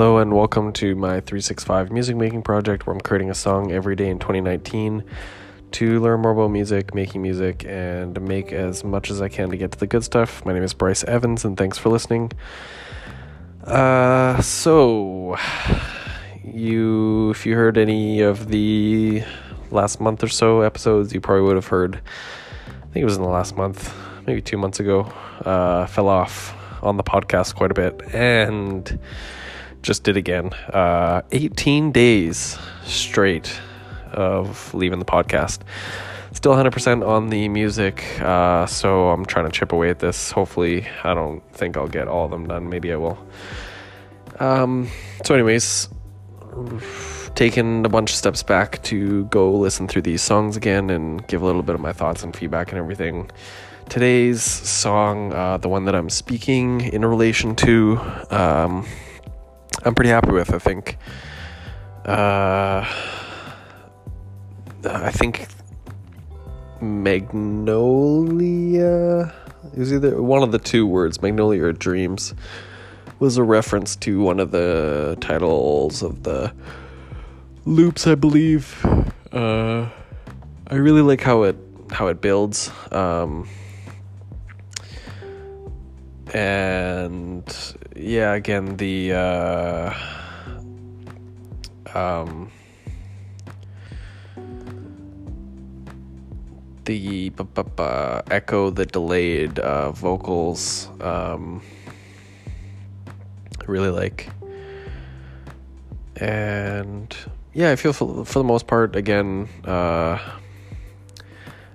[0.00, 3.94] Hello and welcome to my 365 music making project where I'm creating a song every
[3.94, 5.04] day in 2019
[5.72, 9.58] to learn more about music, making music, and make as much as I can to
[9.58, 10.42] get to the good stuff.
[10.46, 12.32] My name is Bryce Evans and thanks for listening.
[13.62, 15.36] Uh, so,
[16.44, 19.22] you, if you heard any of the
[19.70, 23.22] last month or so episodes, you probably would have heard, I think it was in
[23.22, 23.94] the last month,
[24.26, 25.12] maybe two months ago,
[25.44, 28.98] uh, fell off on the podcast quite a bit and
[29.82, 30.52] just did again.
[30.72, 33.60] Uh, 18 days straight
[34.12, 35.60] of leaving the podcast.
[36.32, 40.30] Still 100% on the music, uh, so I'm trying to chip away at this.
[40.30, 42.68] Hopefully, I don't think I'll get all of them done.
[42.68, 43.18] Maybe I will.
[44.38, 44.88] Um,
[45.24, 45.88] so, anyways,
[47.34, 51.42] taken a bunch of steps back to go listen through these songs again and give
[51.42, 53.30] a little bit of my thoughts and feedback and everything.
[53.88, 58.86] Today's song, uh, the one that I'm speaking in relation to, um,
[59.84, 60.52] I'm pretty happy with.
[60.52, 60.96] I think.
[62.04, 62.84] Uh,
[64.82, 65.46] I think
[66.80, 68.20] Magnolia
[69.72, 72.34] it was either one of the two words, Magnolia or Dreams,
[73.18, 76.52] was a reference to one of the titles of the
[77.66, 78.84] loops, I believe.
[79.32, 79.88] Uh,
[80.66, 81.56] I really like how it
[81.92, 82.70] how it builds.
[82.90, 83.48] Um,
[86.32, 89.94] and yeah, again the uh,
[91.94, 92.50] um,
[96.84, 97.32] the
[98.30, 100.88] echo, the delayed uh, vocals.
[101.00, 101.62] Um,
[103.60, 104.30] I really like,
[106.16, 107.14] and
[107.52, 110.18] yeah, I feel for, for the most part, again, uh,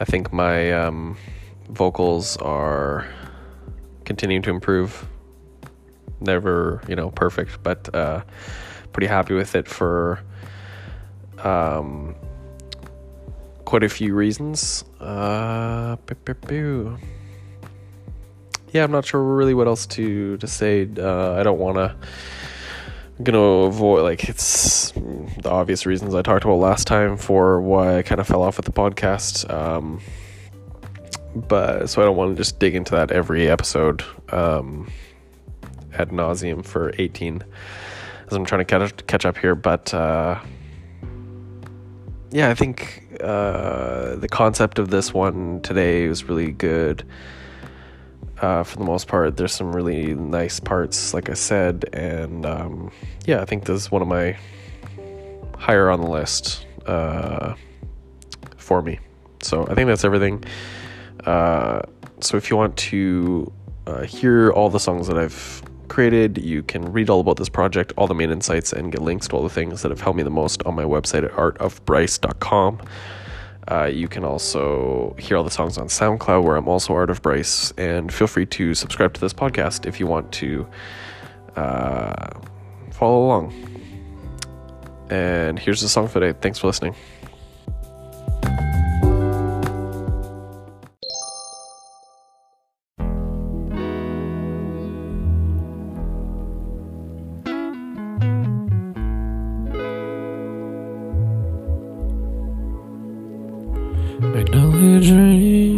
[0.00, 1.18] I think my um,
[1.68, 3.06] vocals are
[4.04, 5.06] continuing to improve.
[6.20, 8.22] Never, you know, perfect, but uh,
[8.92, 10.20] pretty happy with it for
[11.38, 12.14] um,
[13.64, 14.84] quite a few reasons.
[15.00, 15.96] Uh,
[18.72, 20.88] yeah, I'm not sure really what else to to say.
[20.98, 21.96] Uh, I don't want to.
[23.22, 28.02] Gonna avoid like it's the obvious reasons I talked about last time for why I
[28.02, 29.50] kind of fell off with the podcast.
[29.50, 30.02] Um,
[31.34, 34.90] but so I don't want to just dig into that every episode um,
[35.98, 37.42] ad nauseum for 18
[38.28, 39.54] as I'm trying to catch, catch up here.
[39.54, 40.40] But uh,
[42.30, 47.04] yeah, I think uh, the concept of this one today was really good.
[48.40, 52.90] Uh, for the most part, there's some really nice parts, like I said, and um,
[53.24, 54.36] yeah, I think this is one of my
[55.56, 57.54] higher on the list uh,
[58.58, 58.98] for me.
[59.42, 60.44] So I think that's everything.
[61.24, 61.80] Uh,
[62.20, 63.50] so if you want to
[63.86, 67.92] uh, hear all the songs that I've created, you can read all about this project,
[67.96, 70.22] all the main insights, and get links to all the things that have helped me
[70.22, 72.80] the most on my website at artofbryce.com.
[73.68, 77.20] Uh, you can also hear all the songs on SoundCloud, where I'm also Art of
[77.22, 80.66] Bryce, and feel free to subscribe to this podcast if you want to
[81.56, 82.30] uh,
[82.92, 83.52] follow along.
[85.10, 86.38] And here's the song for today.
[86.40, 86.94] Thanks for listening.
[104.18, 105.76] Magnolia dreams.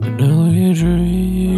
[0.00, 1.50] Magnolia dreams.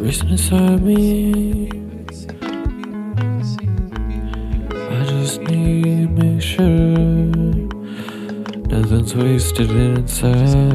[0.00, 1.68] Racing inside me.
[1.68, 2.36] I
[3.18, 6.96] can see the people I just need to make sure
[8.66, 10.72] nothing's wasted inside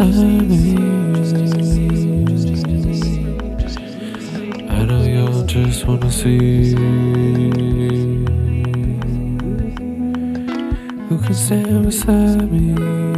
[0.00, 0.04] I
[4.84, 6.74] know y'all just wanna see
[11.08, 13.17] who can stand beside me.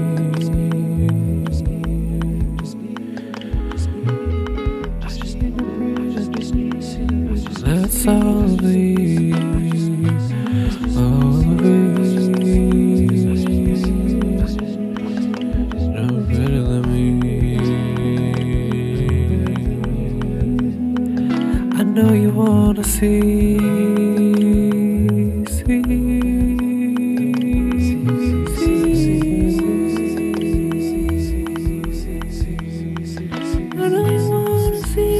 [22.03, 23.59] know you wanna see.
[25.47, 25.83] see,
[33.45, 33.69] see.
[33.77, 35.11] I know you wanna see.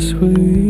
[0.00, 0.63] Sweet.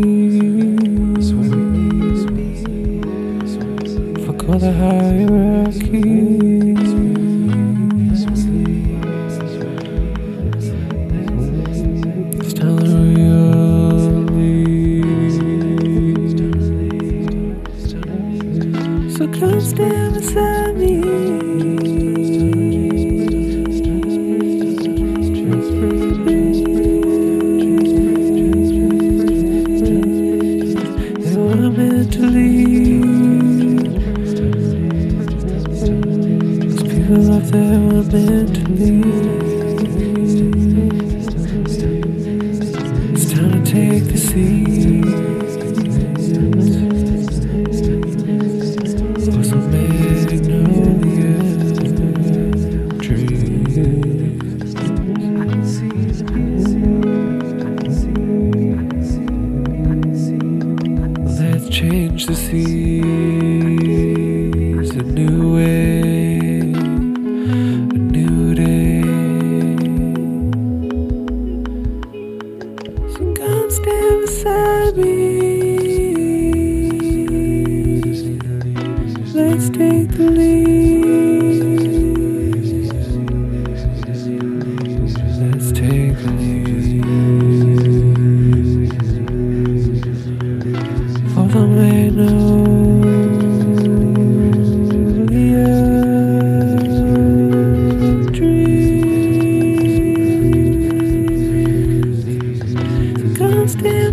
[74.96, 75.23] me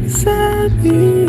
[0.03, 1.20] inside me.